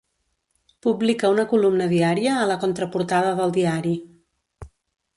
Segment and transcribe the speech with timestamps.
[0.85, 3.97] Publica una columna diària a la contraportada del diari.